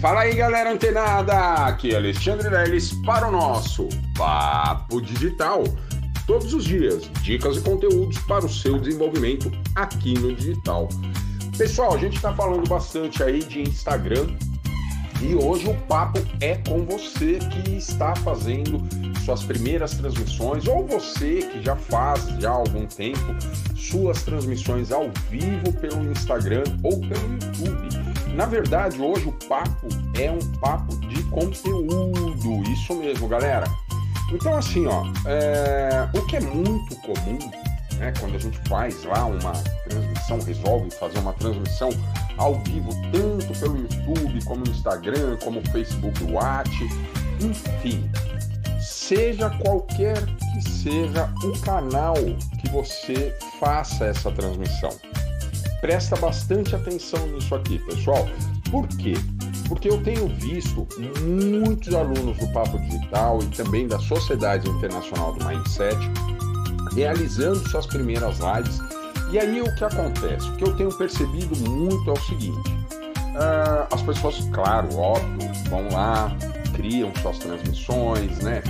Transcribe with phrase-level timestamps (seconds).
[0.00, 1.66] Fala aí, galera antenada!
[1.66, 5.62] Aqui é Alexandre Leles para o nosso Papo Digital.
[6.26, 10.88] Todos os dias, dicas e conteúdos para o seu desenvolvimento aqui no digital.
[11.58, 14.26] Pessoal, a gente está falando bastante aí de Instagram
[15.20, 18.80] e hoje o papo é com você que está fazendo
[19.22, 23.36] suas primeiras transmissões ou você que já faz já há algum tempo
[23.76, 27.99] suas transmissões ao vivo pelo Instagram ou pelo YouTube.
[28.40, 29.86] Na verdade, hoje o papo
[30.18, 33.66] é um papo de conteúdo, isso mesmo, galera.
[34.32, 36.08] Então, assim, ó, é...
[36.14, 37.38] o que é muito comum,
[37.98, 39.52] né, quando a gente faz lá uma
[39.86, 41.90] transmissão, resolve fazer uma transmissão
[42.38, 46.88] ao vivo, tanto pelo YouTube, como no Instagram, como Facebook Watch,
[47.42, 48.10] enfim,
[48.80, 52.14] seja qualquer que seja o canal
[52.58, 54.96] que você faça essa transmissão.
[55.80, 58.28] Presta bastante atenção nisso aqui, pessoal.
[58.70, 59.14] Por quê?
[59.68, 60.86] Porque eu tenho visto
[61.22, 65.96] muitos alunos do Papo Digital e também da Sociedade Internacional do Mindset
[66.94, 68.80] realizando suas primeiras lives.
[69.32, 70.48] E aí o que acontece?
[70.48, 72.70] O que eu tenho percebido muito é o seguinte:
[73.34, 76.34] uh, as pessoas, claro, óbvio, vão lá,
[76.74, 78.62] criam suas transmissões, né?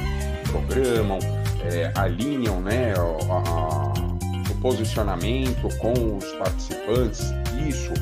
[0.50, 1.18] Programam,
[1.64, 2.92] é, alinham, né?
[2.94, 3.89] A, a,
[4.60, 7.32] posicionamento com os participantes,
[7.68, 7.92] isso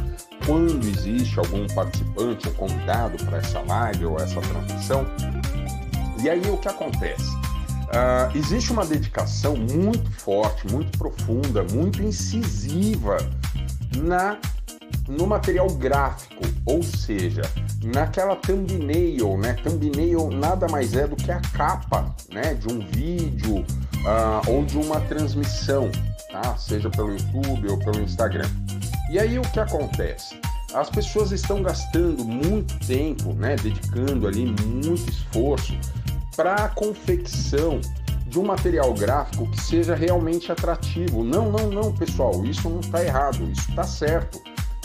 [0.47, 5.07] quando existe algum participante ou convidado para essa live ou essa transmissão.
[6.23, 7.31] E aí o que acontece?
[7.89, 13.17] Uh, existe uma dedicação muito forte, muito profunda, muito incisiva
[13.97, 14.39] na
[15.09, 17.41] no material gráfico, ou seja,
[17.83, 19.55] naquela thumbnail, né?
[19.55, 24.77] Thumbnail nada mais é do que a capa, né, de um vídeo uh, ou de
[24.77, 25.91] uma transmissão
[26.31, 26.57] tá?
[26.57, 28.49] seja pelo YouTube ou pelo Instagram.
[29.11, 30.39] E aí o que acontece?
[30.75, 35.75] As pessoas estão gastando muito tempo, né, dedicando ali muito esforço
[36.37, 37.81] para a confecção
[38.27, 41.25] de um material gráfico que seja realmente atrativo.
[41.25, 44.41] Não, não, não, pessoal, isso não está errado, isso está certo.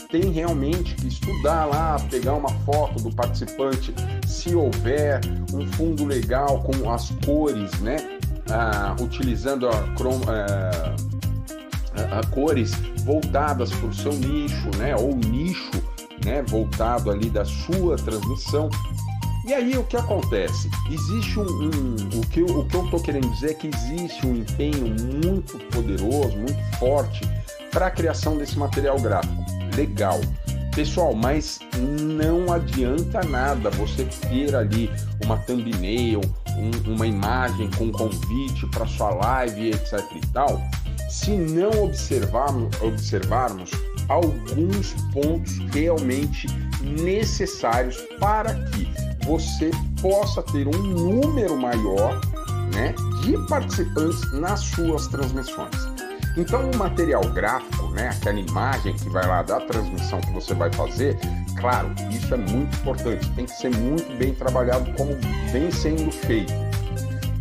[0.09, 3.93] Tem realmente que estudar lá, pegar uma foto do participante,
[4.25, 5.19] se houver
[5.53, 7.97] um fundo legal com as cores, né?
[8.49, 10.95] Ah, utilizando a crom, ah,
[11.95, 12.73] a, cores
[13.03, 14.95] voltadas para o seu nicho, né?
[14.95, 15.71] Ou nicho,
[16.23, 16.41] né?
[16.43, 18.69] Voltado ali da sua transmissão.
[19.45, 20.69] E aí o que acontece?
[20.89, 24.25] Existe um, um o que eu, o que eu estou querendo dizer é que existe
[24.25, 27.21] um empenho muito poderoso, muito forte
[27.69, 29.43] para a criação desse material gráfico.
[29.75, 30.21] Legal.
[30.73, 31.59] Pessoal, mas
[32.01, 34.89] não adianta nada você ter ali
[35.23, 36.21] uma thumbnail,
[36.57, 40.61] um, uma imagem com convite para sua live, etc e tal,
[41.13, 43.69] se não observarmos, observarmos
[44.09, 46.47] alguns pontos realmente
[46.81, 48.89] necessários para que
[49.23, 49.69] você
[50.01, 52.19] possa ter um número maior
[52.73, 55.75] né, de participantes nas suas transmissões.
[56.35, 60.73] Então, o material gráfico, né, aquela imagem que vai lá da transmissão que você vai
[60.73, 61.15] fazer,
[61.59, 65.15] claro, isso é muito importante, tem que ser muito bem trabalhado como
[65.51, 66.51] vem sendo feito.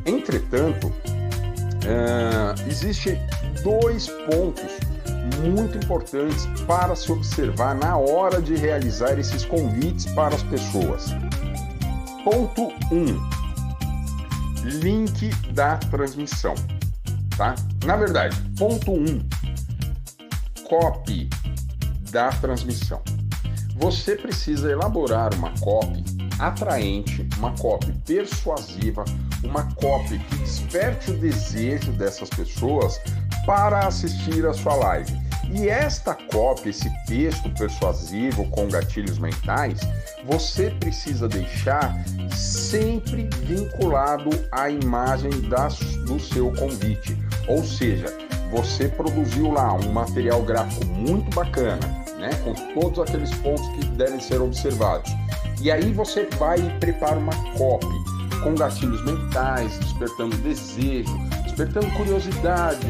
[0.04, 0.92] Entretanto,
[1.84, 3.18] uh, existe
[3.62, 4.78] dois pontos
[5.42, 11.06] muito importantes para se observar na hora de realizar esses convites para as pessoas.
[12.24, 12.96] Ponto 1.
[12.96, 13.42] Um,
[14.64, 16.54] link da transmissão,
[17.36, 17.54] tá?
[17.84, 18.94] Na verdade, ponto 1.
[18.94, 19.28] Um,
[20.68, 21.28] copy
[22.10, 23.02] da transmissão.
[23.76, 26.04] Você precisa elaborar uma copy
[26.38, 29.04] atraente, uma copy persuasiva,
[29.44, 33.00] uma copy que desperte o desejo dessas pessoas
[33.46, 35.20] para assistir a sua live.
[35.54, 39.80] E esta cópia, esse texto persuasivo com gatilhos mentais,
[40.24, 41.94] você precisa deixar
[42.34, 47.18] sempre vinculado à imagem das, do seu convite.
[47.48, 48.06] Ou seja,
[48.50, 51.86] você produziu lá um material gráfico muito bacana,
[52.18, 55.10] né, com todos aqueles pontos que devem ser observados.
[55.60, 58.11] E aí você vai e prepara uma copy
[58.42, 62.86] com gatilhos mentais, despertando desejo, despertando curiosidade,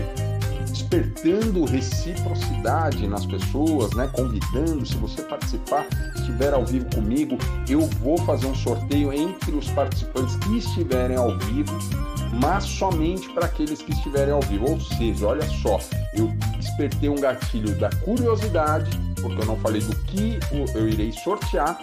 [0.70, 4.08] despertando reciprocidade nas pessoas, né?
[4.12, 7.36] Convidando, se você participar, estiver ao vivo comigo,
[7.68, 11.78] eu vou fazer um sorteio entre os participantes que estiverem ao vivo,
[12.40, 14.70] mas somente para aqueles que estiverem ao vivo.
[14.70, 15.78] Ou seja, olha só,
[16.14, 16.28] eu
[16.58, 18.90] despertei um gatilho da curiosidade,
[19.20, 20.38] porque eu não falei do que
[20.74, 21.78] eu irei sortear,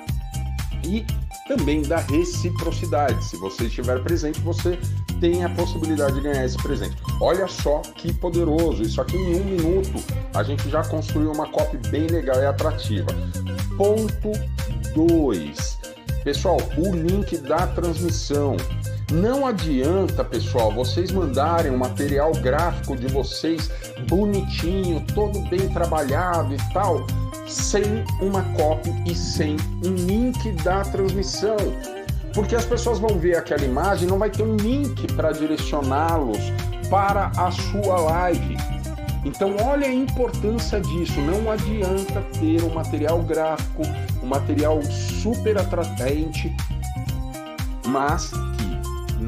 [0.83, 1.05] e
[1.49, 3.25] também da reciprocidade.
[3.25, 4.77] Se você estiver presente, você
[5.19, 6.95] tem a possibilidade de ganhar esse presente.
[7.19, 8.83] Olha só que poderoso!
[8.83, 10.03] Isso aqui em um minuto
[10.35, 13.07] a gente já construiu uma copy bem legal e atrativa.
[13.75, 14.31] Ponto
[14.93, 15.79] 2.
[16.23, 18.55] Pessoal, o link da transmissão.
[19.11, 23.71] Não adianta, pessoal, vocês mandarem o material gráfico de vocês
[24.07, 27.07] bonitinho, todo bem trabalhado e tal,
[27.49, 27.83] sem
[28.21, 31.57] uma copy e sem um link da transmissão.
[32.33, 36.39] Porque as pessoas vão ver aquela imagem, não vai ter um link para direcioná-los
[36.89, 38.57] para a sua live.
[39.25, 41.19] Então, olha a importância disso.
[41.21, 43.81] Não adianta ter um material gráfico,
[44.23, 46.55] um material super atraente,
[47.85, 48.31] mas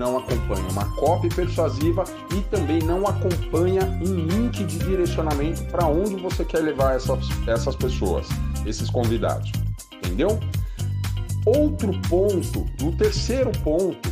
[0.01, 2.03] não acompanha uma cópia persuasiva
[2.35, 7.75] e também não acompanha um link de direcionamento para onde você quer levar essas, essas
[7.75, 8.27] pessoas,
[8.65, 9.51] esses convidados.
[9.93, 10.39] Entendeu?
[11.45, 14.11] Outro ponto, o terceiro ponto,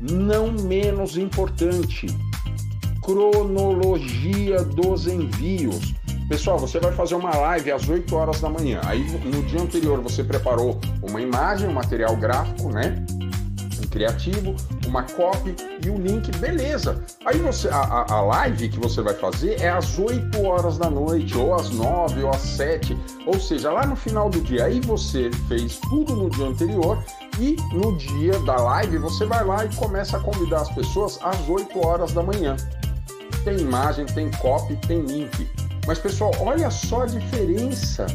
[0.00, 2.08] não menos importante,
[3.00, 5.94] cronologia dos envios.
[6.28, 8.80] Pessoal, você vai fazer uma live às 8 horas da manhã.
[8.84, 13.04] Aí no dia anterior você preparou uma imagem, um material gráfico, né?
[13.82, 14.54] Um criativo,
[14.90, 15.54] uma copy
[15.84, 17.02] e o link, beleza.
[17.24, 21.36] Aí você a, a, live que você vai fazer é às 8 horas da noite,
[21.38, 24.64] ou às 9, ou às 7, ou seja, lá no final do dia.
[24.64, 27.02] Aí você fez tudo no dia anterior
[27.38, 31.48] e no dia da live você vai lá e começa a convidar as pessoas às
[31.48, 32.56] 8 horas da manhã
[33.44, 35.48] tem imagem, tem copy, tem link.
[35.86, 38.06] Mas pessoal, olha só a diferença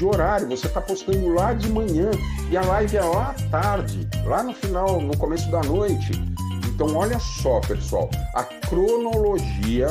[0.00, 0.48] de horário.
[0.48, 2.10] Você está postando lá de manhã
[2.50, 6.12] e a live é lá à tarde, lá no final, no começo da noite.
[6.66, 9.88] Então olha só, pessoal, a cronologia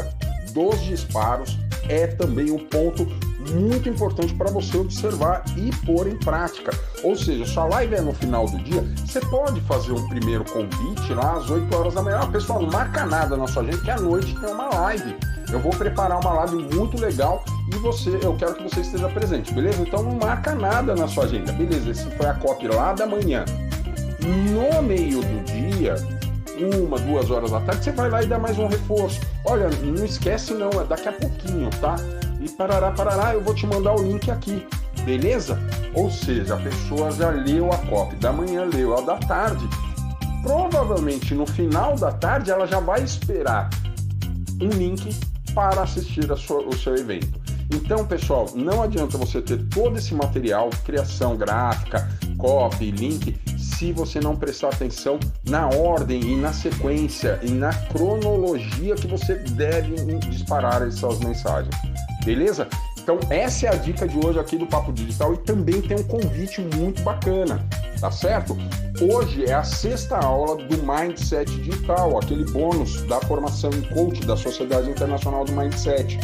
[0.51, 3.05] dos disparos é também um ponto
[3.51, 6.71] muito importante para você observar e pôr em prática.
[7.03, 11.13] Ou seja, sua live é no final do dia, você pode fazer um primeiro convite
[11.13, 12.19] lá às 8 horas da manhã.
[12.23, 15.15] Ah, pessoal, não marca nada na sua gente que à noite tem uma live.
[15.51, 19.53] Eu vou preparar uma live muito legal e você, eu quero que você esteja presente,
[19.53, 19.81] beleza?
[19.81, 21.91] Então não marca nada na sua agenda, beleza?
[21.91, 23.45] Esse foi a copy lá da manhã.
[24.21, 25.95] No meio do dia,
[26.83, 29.21] uma, duas horas da tarde, você vai lá e dá mais um reforço.
[29.45, 31.95] Olha, não esquece não, é daqui a pouquinho, tá?
[32.39, 34.65] e parará, parará, eu vou te mandar o link aqui,
[35.03, 35.59] beleza?
[35.93, 39.67] Ou seja, a pessoa já leu a copy da manhã, leu a da tarde.
[40.41, 43.69] Provavelmente no final da tarde ela já vai esperar
[44.61, 45.13] um link
[45.53, 47.38] para assistir sua, o seu evento.
[47.71, 54.19] Então, pessoal, não adianta você ter todo esse material, criação gráfica, copy, link, se você
[54.19, 59.95] não prestar atenção na ordem e na sequência e na cronologia que você deve
[60.29, 61.75] disparar essas mensagens.
[62.25, 62.67] Beleza?
[63.01, 66.03] Então, essa é a dica de hoje aqui do Papo Digital e também tem um
[66.03, 67.65] convite muito bacana,
[67.99, 68.55] tá certo?
[69.01, 74.35] Hoje é a sexta aula do Mindset Digital, aquele bônus da formação em coach da
[74.35, 76.19] Sociedade Internacional do Mindset.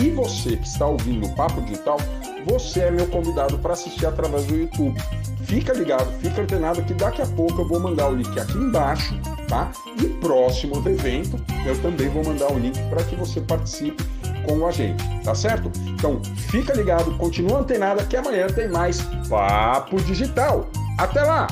[0.00, 1.98] E você que está ouvindo o Papo Digital,
[2.46, 5.00] você é meu convidado para assistir através do YouTube.
[5.44, 9.14] Fica ligado, fica antenado que daqui a pouco eu vou mandar o link aqui embaixo,
[9.48, 9.70] tá?
[10.00, 14.02] E próximo do evento eu também vou mandar o link para que você participe
[14.44, 15.70] com a gente, tá certo?
[15.86, 16.20] Então
[16.50, 20.68] fica ligado, continua antenado que amanhã tem mais Papo Digital.
[20.98, 21.46] Até lá!